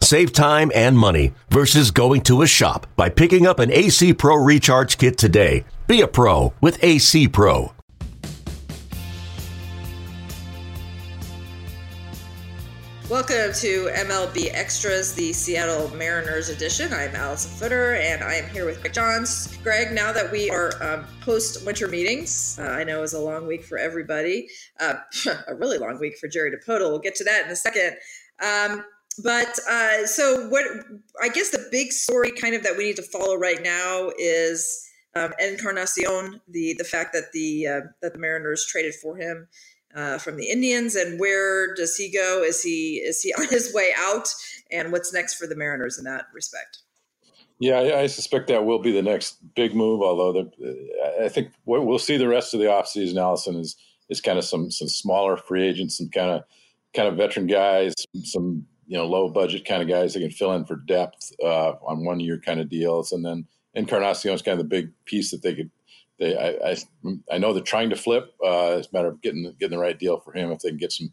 [0.00, 4.36] Save time and money versus going to a shop by picking up an AC Pro
[4.36, 5.64] Recharge Kit today.
[5.86, 7.72] Be a pro with AC Pro.
[13.08, 16.92] Welcome to MLB Extras, the Seattle Mariners edition.
[16.92, 19.56] I'm Allison Footer, and I am here with Greg Johns.
[19.58, 23.20] Greg, now that we are um, post winter meetings, uh, I know it was a
[23.20, 24.48] long week for everybody,
[24.80, 24.94] uh,
[25.46, 26.90] a really long week for Jerry Dipoto.
[26.90, 27.96] We'll get to that in a second.
[28.42, 28.84] Um,
[29.22, 30.64] but uh, so, what
[31.22, 34.86] I guess the big story kind of that we need to follow right now is
[35.14, 39.48] um, Encarnacion, the the fact that the uh, that the Mariners traded for him
[39.94, 42.42] uh, from the Indians, and where does he go?
[42.42, 44.28] Is he is he on his way out?
[44.70, 46.78] And what's next for the Mariners in that respect?
[47.58, 50.02] Yeah, I suspect that will be the next big move.
[50.02, 53.76] Although the, I think what we'll see the rest of the offseason, Allison, is
[54.10, 56.44] is kind of some some smaller free agents, some kind of
[56.94, 60.52] kind of veteran guys, some you know low budget kind of guys that can fill
[60.52, 64.58] in for depth uh, on one year kind of deals, and then Encarnacion is kind
[64.58, 65.70] of the big piece that they could.
[66.18, 66.76] They, I, I,
[67.30, 68.34] I know they're trying to flip.
[68.42, 70.50] Uh, it's a matter of getting getting the right deal for him.
[70.50, 71.12] If they can get some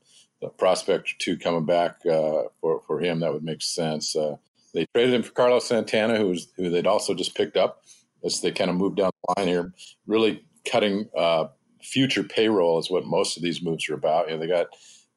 [0.57, 4.15] prospect or two coming back uh, for for him, that would make sense.
[4.15, 4.37] Uh,
[4.73, 7.83] they traded him for Carlos Santana, who's who they'd also just picked up
[8.23, 9.73] as they kind of moved down the line here,
[10.07, 11.45] really cutting uh,
[11.81, 14.27] future payroll is what most of these moves are about.
[14.27, 14.67] You know, they got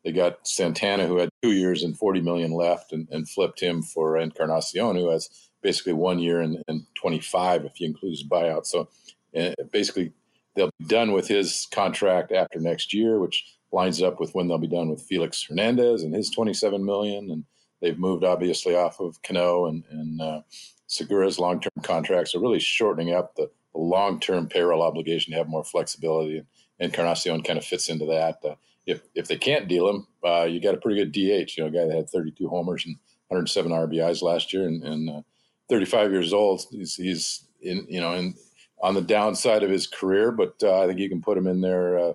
[0.06, 3.82] they got Santana, who had two years and forty million left, and, and flipped him
[3.82, 5.28] for Encarnacion, who has
[5.62, 8.66] basically one year and, and 25 if you include his buyout.
[8.66, 8.88] So
[9.36, 10.12] uh, basically,
[10.54, 14.58] they'll be done with his contract after next year, which lines up with when they'll
[14.58, 17.28] be done with Felix Hernandez and his 27 million.
[17.32, 17.44] And
[17.82, 20.40] they've moved obviously off of Cano and, and uh,
[20.86, 22.30] Segura's long term contracts.
[22.30, 26.38] So really shortening up the, the long term payroll obligation to have more flexibility.
[26.38, 26.46] And
[26.78, 28.38] Encarnacion kind of fits into that.
[28.48, 28.54] Uh,
[28.86, 31.56] if if they can't deal him, uh, you got a pretty good DH.
[31.56, 32.96] You know, a guy that had 32 homers and
[33.28, 35.22] 107 RBIs last year, and, and uh,
[35.68, 36.62] 35 years old.
[36.70, 38.34] He's, he's in, you know, in,
[38.80, 41.60] on the downside of his career, but uh, I think you can put him in
[41.60, 41.98] there.
[41.98, 42.12] Uh,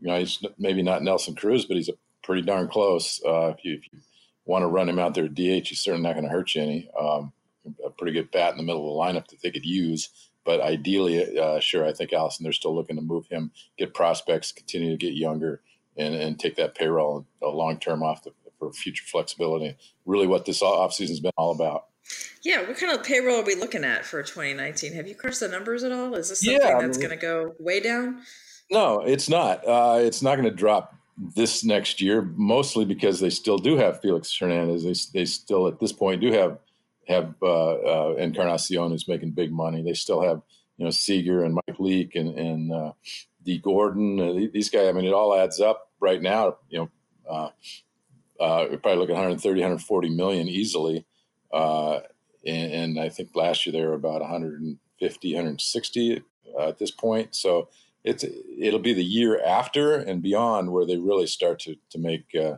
[0.00, 1.90] you know, he's maybe not Nelson Cruz, but he's
[2.22, 3.20] pretty darn close.
[3.24, 3.98] Uh, if, you, if, you,
[4.46, 6.90] want to run him out there DH, he's certainly not going to hurt you any.
[7.00, 7.32] Um,
[7.82, 10.10] a pretty good bat in the middle of the lineup that they could use.
[10.44, 14.52] But ideally, uh, sure, I think Allison, they're still looking to move him, get prospects,
[14.52, 15.62] continue to get younger,
[15.96, 19.76] and, and take that payroll long term off the, for future flexibility.
[20.06, 21.86] Really, what this offseason has been all about.
[22.42, 24.92] Yeah, what kind of payroll are we looking at for 2019?
[24.92, 26.14] Have you crunched the numbers at all?
[26.14, 28.20] Is this something yeah, that's going to go way down?
[28.70, 29.66] No, it's not.
[29.66, 34.00] Uh, it's not going to drop this next year, mostly because they still do have
[34.00, 34.84] Felix Hernandez.
[34.84, 36.58] They, they still, at this point, do have
[37.08, 39.82] have uh, uh, Encarnacion who's making big money.
[39.82, 40.42] They still have
[40.76, 42.72] you know Seager and Mike Leake and and
[43.44, 44.20] Dee Gordon.
[44.20, 44.88] Uh, these guys.
[44.88, 46.56] I mean, it all adds up right now.
[46.68, 46.90] You know,
[47.28, 47.50] uh,
[48.40, 51.06] uh, you're probably looking 130, 140 million easily.
[51.52, 52.00] Uh,
[52.46, 56.22] and, and, I think last year they were about 150, 160
[56.58, 57.34] uh, at this point.
[57.34, 57.68] So
[58.02, 58.24] it's
[58.58, 62.56] it'll be the year after and beyond where they really start to to make uh,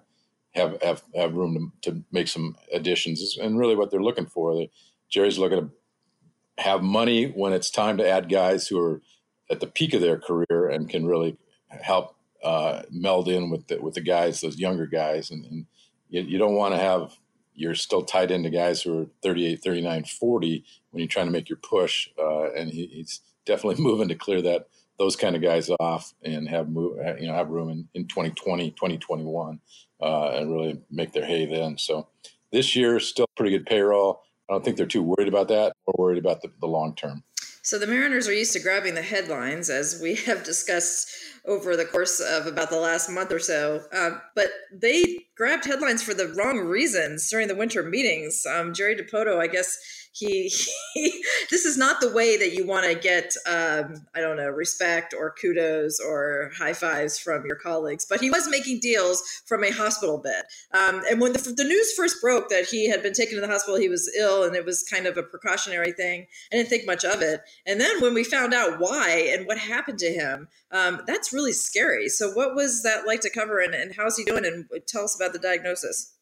[0.54, 3.38] have have have room to, to make some additions.
[3.40, 4.70] And really, what they're looking for, they,
[5.08, 9.02] Jerry's looking to have money when it's time to add guys who are
[9.50, 11.36] at the peak of their career and can really
[11.68, 15.66] help uh, meld in with the, with the guys, those younger guys, and, and
[16.08, 17.16] you, you, don't want to have
[17.56, 21.48] you're still tied into guys who are 38, 39, 40 when you're trying to make
[21.48, 22.08] your push.
[22.18, 24.68] Uh, and he, he's definitely moving to clear that
[24.98, 28.70] those kind of guys off and have move, you know have room in, in 2020,
[28.70, 29.60] 2021,
[30.00, 31.76] uh, and really make their hay then.
[31.78, 32.08] So
[32.52, 34.22] this year still pretty good payroll.
[34.48, 35.72] I don't think they're too worried about that.
[35.86, 37.24] More worried about the, the long term.
[37.66, 41.08] So the Mariners are used to grabbing the headlines, as we have discussed
[41.44, 43.82] over the course of about the last month or so.
[43.92, 48.46] Uh, but they grabbed headlines for the wrong reasons during the winter meetings.
[48.46, 49.76] Um, Jerry Dipoto, I guess
[50.18, 50.52] he,
[50.94, 54.48] he, this is not the way that you want to get um, i don't know
[54.48, 59.64] respect or kudos or high fives from your colleagues but he was making deals from
[59.64, 60.44] a hospital bed.
[60.72, 63.48] Um, and when the, the, news first broke that he had been taken to the
[63.48, 66.86] hospital he was ill and it was kind of a precautionary thing i didn't think
[66.86, 67.40] much of it.
[67.66, 71.52] And then when we found out why and what happened to him um, that's really
[71.52, 72.08] scary.
[72.08, 74.44] So what was that like to cover and, and how's he doing?
[74.44, 76.15] And tell us about the diagnosis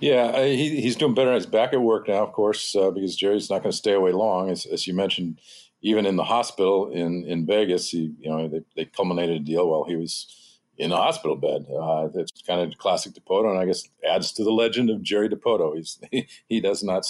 [0.00, 1.34] yeah, he, he's doing better.
[1.34, 4.12] He's back at work now, of course, uh, because Jerry's not going to stay away
[4.12, 4.50] long.
[4.50, 5.40] As, as, you mentioned,
[5.82, 9.68] even in the hospital in in Vegas, he you know they, they culminated a deal
[9.68, 11.66] while he was in a hospital bed.
[11.70, 15.28] Uh, it's kind of classic Dipoto, and I guess adds to the legend of Jerry
[15.28, 15.76] Dipoto.
[15.76, 17.04] He's he, he does not,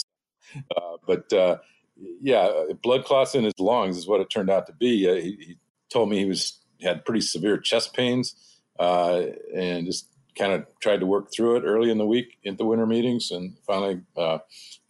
[0.76, 1.58] uh, but uh,
[2.20, 2.50] yeah,
[2.82, 5.08] blood clots in his lungs is what it turned out to be.
[5.08, 5.56] Uh, he, he,
[5.90, 8.34] told me he was had pretty severe chest pains
[8.80, 9.22] uh,
[9.54, 12.64] and just kind of tried to work through it early in the week in the
[12.64, 14.38] winter meetings, and finally, uh,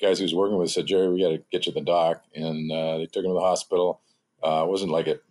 [0.00, 2.23] guys he was working with said, "Jerry, we got to get you to the doc,"
[2.35, 4.00] and they took him to the hospital.
[4.43, 5.23] it wasn't like it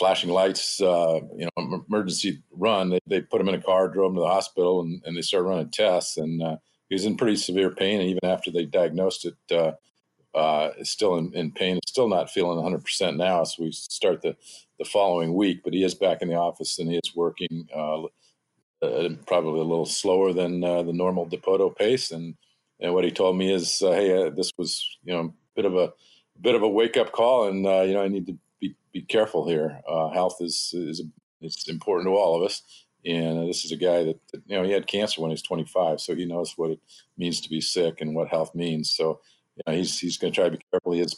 [0.00, 2.88] flashing lights, uh, you know, emergency run.
[2.88, 5.20] They, they put him in a car, drove him to the hospital, and, and they
[5.20, 6.16] started running tests.
[6.16, 6.56] And uh,
[6.88, 8.00] he was in pretty severe pain.
[8.00, 9.72] And even after they diagnosed it, uh,
[10.34, 11.78] uh, still in, in pain.
[11.86, 13.44] Still not feeling 100% now.
[13.44, 14.36] So we start the,
[14.78, 15.60] the following week.
[15.62, 17.68] But he is back in the office and he is working
[18.82, 22.10] uh, uh, probably a little slower than uh, the normal Dipoto pace.
[22.10, 22.34] And
[22.80, 25.64] and what he told me is, uh, hey, uh, this was you know a bit
[25.64, 25.92] of a
[26.40, 29.46] bit of a wake up call, and you know I need to be be careful
[29.46, 29.80] here.
[29.88, 31.02] Uh, health is is
[31.40, 32.62] it's important to all of us,
[33.04, 36.00] and this is a guy that, you know he had cancer when he was 25,
[36.00, 36.80] so he knows what it
[37.18, 38.90] means to be sick and what health means.
[38.94, 39.20] So
[39.56, 40.92] you know, he's he's going to try to be careful.
[40.92, 41.16] He is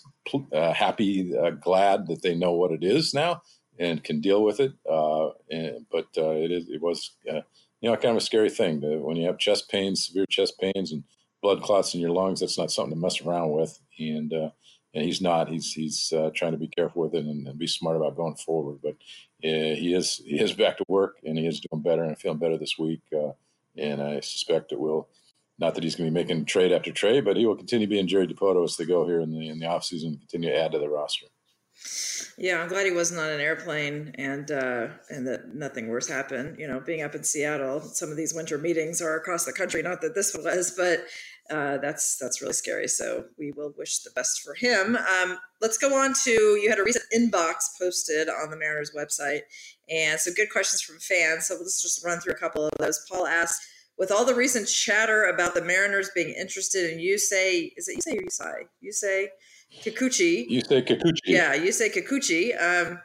[0.53, 3.43] uh, happy, uh, glad that they know what it is now
[3.79, 4.73] and can deal with it.
[4.89, 7.41] Uh, and, but uh, it is it was uh,
[7.81, 10.59] you know kind of a scary thing to, when you have chest pains, severe chest
[10.61, 11.05] pains, and
[11.43, 12.41] blood clots in your lungs.
[12.41, 14.33] That's not something to mess around with, and
[14.95, 15.49] and he's not.
[15.49, 18.35] He's he's uh, trying to be careful with it and, and, be smart about going
[18.35, 18.79] forward.
[18.83, 18.95] But
[19.45, 22.39] uh, he is he is back to work and he is doing better and feeling
[22.39, 23.01] better this week.
[23.13, 23.33] Uh,
[23.77, 25.09] and I suspect it will.
[25.59, 28.07] Not that he's going to be making trade after trade, but he will continue being
[28.07, 30.73] Jerry Dipoto as they go here in the in the offseason and continue to add
[30.73, 31.27] to the roster.
[32.38, 36.58] Yeah, I'm glad he wasn't on an airplane and uh, and that nothing worse happened.
[36.58, 39.82] You know, being up in Seattle, some of these winter meetings are across the country.
[39.82, 41.05] Not that this was, but
[41.50, 42.88] uh, that's that's really scary.
[42.88, 44.96] So we will wish the best for him.
[44.96, 49.43] Um, let's go on to you had a recent inbox posted on the Mariners website,
[49.90, 51.49] and some good questions from fans.
[51.49, 53.05] So let's just run through a couple of those.
[53.11, 53.62] Paul asked,
[53.99, 57.96] with all the recent chatter about the Mariners being interested in you say is it
[57.96, 59.28] you say you say you say
[59.81, 60.49] Kikuchi?
[60.49, 61.21] You say Kikuchi.
[61.25, 62.53] Yeah, you say Kikuchi.
[62.61, 63.01] Um,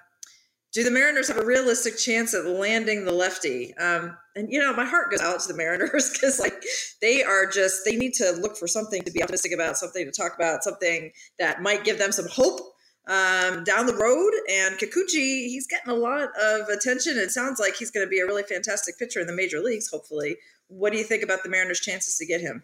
[0.74, 3.76] do the Mariners have a realistic chance at landing the lefty?
[3.78, 6.54] Um, and you know, my heart goes out to the Mariners because like
[7.02, 10.12] they are just they need to look for something to be optimistic about, something to
[10.12, 12.60] talk about, something that might give them some hope
[13.08, 14.34] um, down the road.
[14.50, 17.18] And Kikuchi, he's getting a lot of attention.
[17.18, 19.90] It sounds like he's going to be a really fantastic pitcher in the major leagues.
[19.90, 20.38] Hopefully,
[20.68, 22.64] what do you think about the Mariners' chances to get him?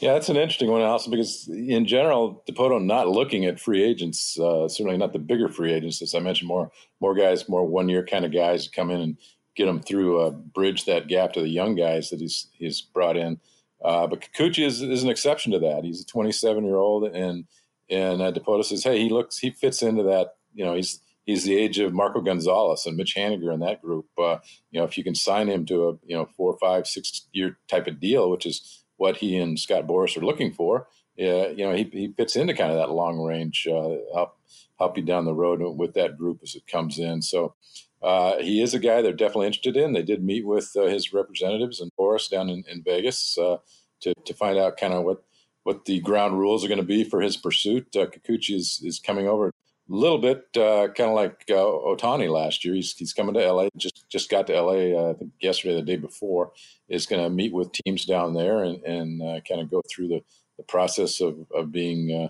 [0.00, 4.38] Yeah, that's an interesting one, also, because in general, Dipoto not looking at free agents,
[4.38, 6.70] uh, certainly not the bigger free agents, as I mentioned, more
[7.00, 9.16] more guys, more one year kind of guys to come in and
[9.56, 13.16] get them through, uh, bridge that gap to the young guys that he's he's brought
[13.16, 13.40] in.
[13.82, 15.84] Uh, but Kikuchi is, is an exception to that.
[15.84, 17.46] He's a 27 year old, and
[17.88, 20.34] and uh, Dipoto says, hey, he looks he fits into that.
[20.52, 24.06] You know, he's he's the age of Marco Gonzalez and Mitch Haniger in that group.
[24.18, 24.38] Uh,
[24.70, 27.58] you know, if you can sign him to a you know four, five, six year
[27.68, 30.86] type of deal, which is what he and Scott Boras are looking for.
[31.18, 34.36] Uh, you know, he, he fits into kind of that long range uh, help
[34.78, 37.22] help you down the road with that group as it comes in.
[37.22, 37.54] So
[38.02, 39.94] uh, he is a guy they're definitely interested in.
[39.94, 43.56] They did meet with uh, his representatives and Boras down in, in Vegas uh,
[44.02, 45.24] to to find out kind of what
[45.62, 47.96] what the ground rules are going to be for his pursuit.
[47.96, 49.50] Uh, Kikuchi is is coming over
[49.96, 52.74] little bit uh, kind of like uh, Ohtani last year.
[52.74, 55.82] He's, he's coming to LA, just just got to LA, uh, I think yesterday, the
[55.82, 56.52] day before,
[56.88, 60.08] is going to meet with teams down there and, and uh, kind of go through
[60.08, 60.20] the,
[60.56, 62.28] the process of, of being uh,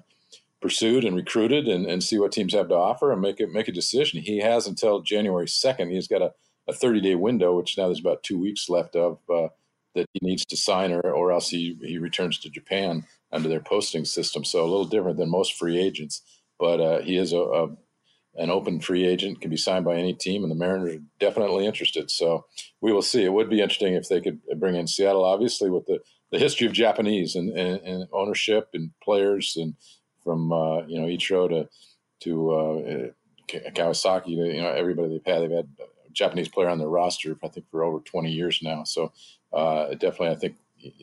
[0.60, 3.68] pursued and recruited and, and see what teams have to offer and make it make
[3.68, 4.22] a decision.
[4.22, 5.90] He has until January 2nd.
[5.90, 6.32] He's got a,
[6.68, 9.48] a 30 day window, which now there's about two weeks left of uh,
[9.94, 13.60] that he needs to sign or, or else he, he returns to Japan under their
[13.60, 14.44] posting system.
[14.44, 16.22] So a little different than most free agents
[16.60, 17.68] but uh, he is a, a,
[18.36, 21.66] an open free agent, can be signed by any team, and the Mariners are definitely
[21.66, 22.10] interested.
[22.10, 22.44] So
[22.80, 23.24] we will see.
[23.24, 25.98] It would be interesting if they could bring in Seattle, obviously, with the,
[26.30, 29.74] the history of Japanese and, and, and ownership and players, and
[30.22, 31.68] from uh, you know Ichiro to
[32.20, 33.10] to uh,
[33.48, 35.42] Kawasaki, you know everybody they've had.
[35.42, 38.84] They've had a Japanese player on their roster, I think, for over 20 years now.
[38.84, 39.12] So
[39.52, 40.56] uh, definitely, I think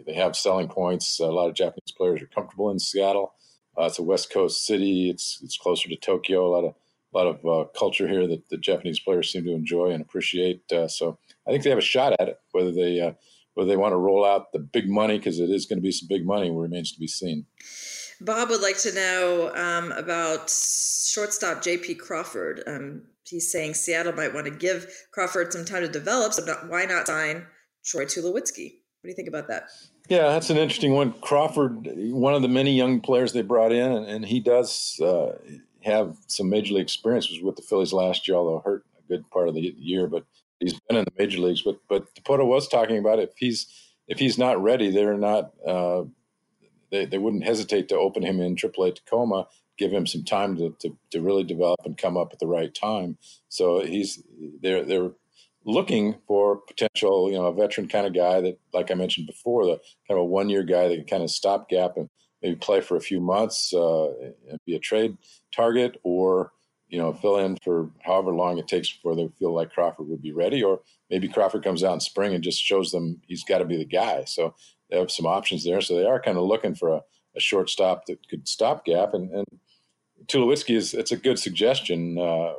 [0.06, 1.20] they have selling points.
[1.20, 3.34] A lot of Japanese players are comfortable in Seattle.
[3.79, 5.10] Uh, it's a West Coast city.
[5.10, 6.46] It's it's closer to Tokyo.
[6.46, 6.75] A lot of
[7.13, 10.69] a lot of uh, culture here that the Japanese players seem to enjoy and appreciate.
[10.72, 11.17] Uh, so
[11.48, 12.39] I think they have a shot at it.
[12.51, 13.13] Whether they uh,
[13.53, 15.91] whether they want to roll out the big money because it is going to be
[15.91, 17.46] some big money remains to be seen.
[18.22, 21.96] Bob would like to know um, about shortstop J.P.
[21.96, 22.63] Crawford.
[22.65, 26.34] Um, he's saying Seattle might want to give Crawford some time to develop.
[26.34, 27.46] So not, why not sign
[27.86, 28.74] Troy Tulowitzki?
[29.01, 29.69] What do you think about that?
[30.10, 31.14] Yeah, that's an interesting one.
[31.22, 35.38] Crawford, one of the many young players they brought in, and, and he does uh,
[35.84, 37.30] have some major league experience.
[37.30, 40.08] Was with the Phillies last year, although hurt a good part of the year.
[40.08, 40.26] But
[40.60, 41.62] he's been in the major leagues.
[41.62, 43.68] But but Dipoto was talking about if he's
[44.08, 45.52] if he's not ready, they're not.
[45.66, 46.04] Uh,
[46.90, 49.48] they, they wouldn't hesitate to open him in AAA Tacoma,
[49.78, 52.74] give him some time to, to, to really develop and come up at the right
[52.74, 53.18] time.
[53.50, 54.24] So he's
[54.62, 55.12] they're they're
[55.67, 59.65] looking for potential, you know, a veteran kind of guy that, like I mentioned before,
[59.65, 62.09] the kind of a one year guy that can kind of stopgap and
[62.41, 64.07] maybe play for a few months uh,
[64.50, 65.17] and be a trade
[65.53, 66.53] target, or
[66.88, 70.21] you know, fill in for however long it takes before they feel like Crawford would
[70.21, 73.57] be ready, or maybe Crawford comes out in spring and just shows them he's got
[73.57, 74.24] to be the guy.
[74.24, 74.55] So
[74.89, 75.81] they have some options there.
[75.81, 77.01] So they are kind of looking for a,
[77.36, 79.13] a shortstop that could stopgap.
[79.13, 79.45] And, and
[80.27, 82.17] Tulowitzki is it's a good suggestion.
[82.17, 82.53] Uh,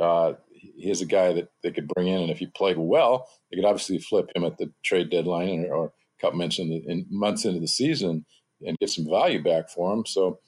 [0.00, 0.34] uh,
[0.76, 3.64] he's a guy that they could bring in, and if he played well, they could
[3.64, 5.92] obviously flip him at the trade deadline or,
[6.22, 8.24] or months into, in months into the season
[8.64, 10.06] and get some value back for him.
[10.06, 10.38] So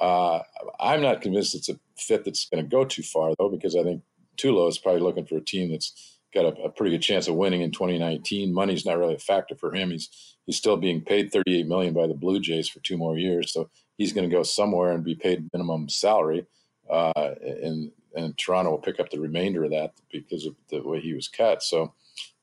[0.00, 0.40] uh,
[0.80, 3.82] I'm not convinced it's a fit that's going to go too far, though, because I
[3.82, 4.02] think
[4.36, 7.36] Tulo is probably looking for a team that's got a, a, pretty good chance of
[7.36, 8.52] winning in 2019.
[8.52, 9.90] Money's not really a factor for him.
[9.90, 13.52] He's he's still being paid 38 million by the Blue Jays for two more years,
[13.52, 16.46] so he's going to go somewhere and be paid minimum salary.
[16.88, 21.00] Uh, and and Toronto will pick up the remainder of that because of the way
[21.00, 21.62] he was cut.
[21.62, 21.94] So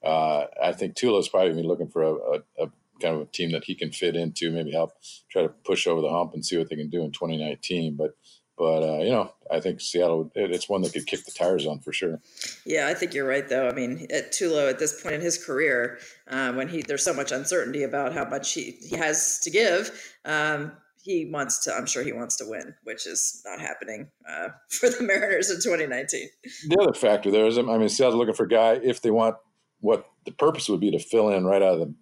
[0.03, 2.71] uh, I think Tulo's probably looking for a, a, a,
[3.01, 4.91] kind of a team that he can fit into, maybe help
[5.29, 7.95] try to push over the hump and see what they can do in 2019.
[7.95, 8.15] But
[8.57, 11.79] but uh, you know, I think Seattle it's one that could kick the tires on
[11.79, 12.21] for sure.
[12.63, 13.67] Yeah, I think you're right though.
[13.67, 17.13] I mean, at Tulo at this point in his career, uh, when he there's so
[17.13, 20.15] much uncertainty about how much he, he has to give.
[20.25, 21.73] Um, he wants to.
[21.73, 25.57] I'm sure he wants to win, which is not happening uh, for the Mariners in
[25.57, 26.29] 2019.
[26.69, 29.35] The other factor there is, I mean, Seattle's looking for a guy if they want
[29.79, 31.93] what the purpose would be to fill in right out of the,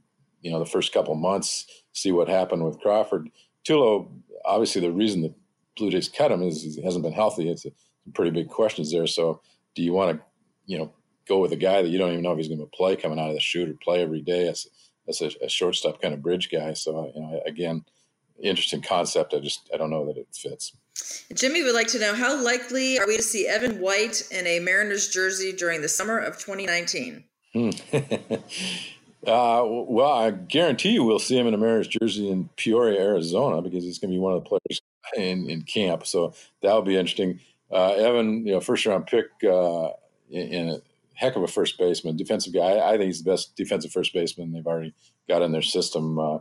[0.41, 3.29] you know, the first couple months, see what happened with Crawford.
[3.65, 4.09] Tulo,
[4.45, 5.33] obviously, the reason the
[5.77, 7.49] Blue Jays cut him is he hasn't been healthy.
[7.49, 7.71] It's a,
[8.15, 9.05] pretty big questions there.
[9.05, 9.39] So,
[9.75, 10.25] do you want to,
[10.65, 10.91] you know,
[11.27, 13.19] go with a guy that you don't even know if he's going to play coming
[13.19, 14.65] out of the chute or play every day as,
[15.07, 16.73] as a, a shortstop kind of bridge guy?
[16.73, 17.85] So, you know, again
[18.41, 19.34] interesting concept.
[19.34, 20.74] I just I don't know that it fits.
[21.34, 24.60] Jimmy would like to know how likely are we to see Evan White in a
[24.60, 27.24] Mariners jersey during the summer of 2019?
[27.53, 27.69] Hmm.
[29.25, 33.62] uh, well, I guarantee you we'll see him in a Mariners jersey in Peoria, Arizona,
[33.62, 34.81] because he's going to be one of the players
[35.15, 36.05] in, in camp.
[36.05, 37.39] So that'll be interesting.
[37.72, 39.89] Uh, Evan, you know, first round pick uh,
[40.29, 40.81] in, in, a
[41.13, 42.62] heck of a first baseman, defensive guy.
[42.62, 44.93] I, I, think he's the best defensive first baseman they've already
[45.27, 46.17] got in their system.
[46.17, 46.39] Uh,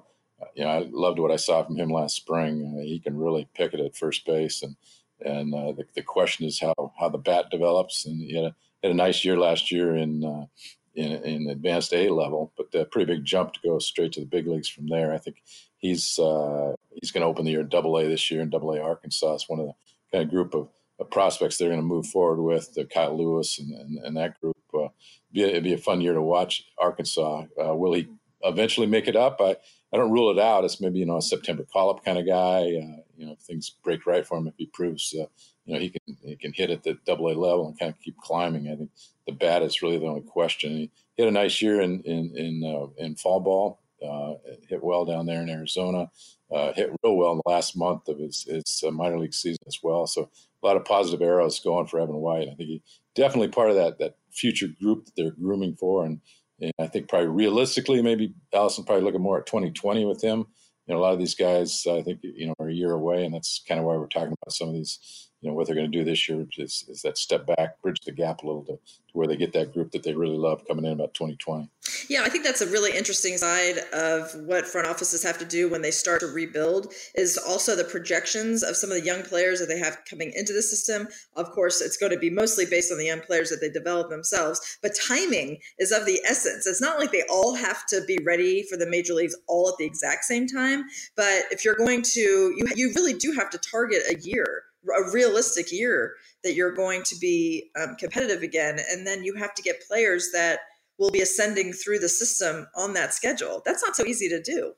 [0.55, 2.77] you know, I loved what I saw from him last spring.
[2.77, 4.77] Uh, he can really pick it at first base, and
[5.25, 8.07] and uh, the, the question is how how the bat develops.
[8.07, 10.47] And he had a, had a nice year last year in uh,
[10.95, 14.27] in, in advanced A level, but a pretty big jump to go straight to the
[14.27, 15.13] big leagues from there.
[15.13, 15.43] I think
[15.79, 18.73] he's uh, he's going to open the year in Double A this year in Double
[18.73, 19.35] A Arkansas.
[19.35, 19.75] It's one of the
[20.13, 20.69] kind of group of,
[20.99, 22.75] of prospects they're going to move forward with.
[22.75, 24.57] The Kyle Lewis and, and, and that group.
[24.73, 24.89] Uh,
[25.33, 27.45] be it'd be a fun year to watch Arkansas.
[27.57, 28.09] Will he
[28.43, 29.41] eventually make it up?
[29.41, 29.57] I
[29.93, 32.27] I don't rule it out as maybe you know a September call up kind of
[32.27, 32.61] guy.
[32.61, 35.27] Uh, you know, if things break right for him, if he proves uh,
[35.65, 38.01] you know he can he can hit at the Double A level and kind of
[38.01, 38.69] keep climbing.
[38.71, 38.91] I think
[39.27, 40.73] the bat is really the only question.
[40.73, 43.81] He had a nice year in in in, uh, in fall ball.
[44.01, 44.35] Uh,
[44.69, 46.09] hit well down there in Arizona.
[46.53, 49.65] Uh, hit real well in the last month of his his uh, minor league season
[49.67, 50.07] as well.
[50.07, 50.31] So
[50.63, 52.49] a lot of positive arrows going for Evan White.
[52.49, 52.83] I think he
[53.15, 56.21] definitely part of that that future group that they're grooming for and
[56.61, 60.47] and I think probably realistically, maybe Allison probably looking more at 2020 with him.
[60.87, 63.25] You know, a lot of these guys, I think, you know, are a year away,
[63.25, 65.77] and that's kind of why we're talking about some of these you know what they're
[65.77, 68.65] going to do this year is, is that step back, bridge the gap a little
[68.65, 71.71] to, to where they get that group that they really love coming in about 2020.
[72.09, 75.69] Yeah, I think that's a really interesting side of what front offices have to do
[75.69, 79.61] when they start to rebuild is also the projections of some of the young players
[79.61, 81.09] that they have coming into the system.
[81.37, 84.11] Of course, it's going to be mostly based on the young players that they develop
[84.11, 86.67] themselves, but timing is of the essence.
[86.67, 89.77] It's not like they all have to be ready for the major leagues all at
[89.79, 90.85] the exact same time,
[91.17, 95.11] but if you're going to you you really do have to target a year a
[95.13, 99.63] realistic year that you're going to be um, competitive again and then you have to
[99.63, 100.61] get players that
[100.99, 103.63] will be ascending through the system on that schedule.
[103.65, 104.73] That's not so easy to do.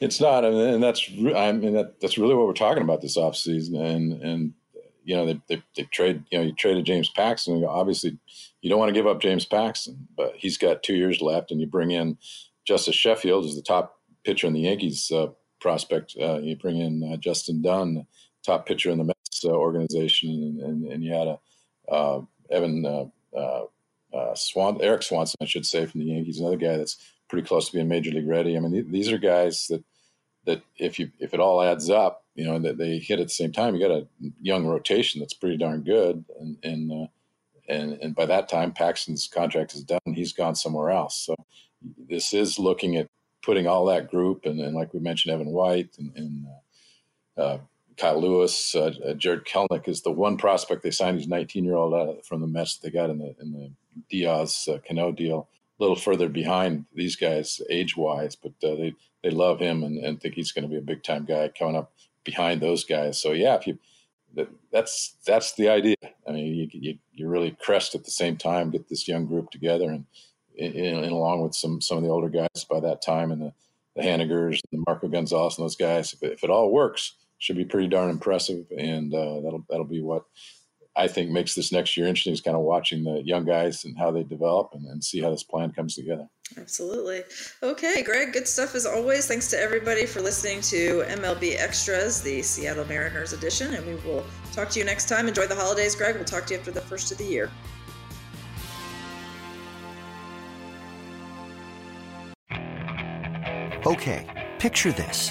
[0.00, 3.80] It's not and that's i mean that, that's really what we're talking about this offseason
[3.80, 4.52] and and
[5.04, 8.16] you know they, they, they trade you know you traded james paxton obviously
[8.62, 11.60] you don't want to give up james paxton but he's got two years left and
[11.60, 12.16] you bring in
[12.66, 15.26] Justus sheffield as the top pitcher in the yankees uh,
[15.60, 18.06] prospect uh, you bring in uh, justin dunn
[18.44, 19.13] top pitcher in the
[19.44, 20.60] uh, organization,
[20.90, 21.38] and, you had a
[21.90, 22.20] uh,
[22.50, 23.64] Evan uh, uh,
[24.14, 26.96] uh, Swan, Erik Swanson, I should say, from the Yankees, another guy that's
[27.28, 28.56] pretty close to being major league ready.
[28.56, 29.84] I mean, th- these are guys that
[30.46, 33.26] that if you if it all adds up, you know, and that they hit at
[33.26, 34.06] the same time, you got a
[34.40, 37.08] young rotation that's pretty darn good, and and
[37.68, 41.18] and and by that time, Paxton's contract is done; he's gone somewhere else.
[41.18, 41.34] So
[42.08, 43.08] this is looking at
[43.42, 46.46] putting all that group, and, and like we mentioned, Evan White and, and
[47.36, 47.58] uh,
[47.96, 51.18] Kyle Lewis, uh, uh, Jarred Kelenic is the one prospect they signed.
[51.18, 53.70] He's 19 year old from the Mets they got in the in the
[54.10, 55.48] Diaz uh, Cano deal.
[55.78, 59.98] A little further behind these guys age wise, but uh, they they love him and,
[59.98, 61.92] and think he's going to be a big time guy coming up
[62.24, 63.20] behind those guys.
[63.20, 63.78] So yeah, if you
[64.34, 65.96] that, that's that's the idea.
[66.26, 69.50] I mean, you, you, you really crest at the same time, get this young group
[69.50, 70.04] together, and,
[70.58, 73.52] and, and along with some some of the older guys by that time, and the
[73.96, 76.12] the Hanigers, the Marco Gonzalez, and those guys.
[76.12, 80.00] If if it all works, should be pretty darn impressive, and uh, that'll that'll be
[80.00, 80.24] what
[80.96, 83.98] I think makes this next year interesting is kind of watching the young guys and
[83.98, 86.28] how they develop and, and, see how this plan comes together.
[86.56, 87.24] Absolutely.
[87.64, 89.26] Okay, Greg, good stuff as always.
[89.26, 94.24] Thanks to everybody for listening to MLB Extras, the Seattle Mariners edition, and we will
[94.52, 95.26] talk to you next time.
[95.26, 96.14] Enjoy the holidays, Greg.
[96.14, 97.50] We'll talk to you after the first of the year.
[103.84, 105.30] Okay, picture this.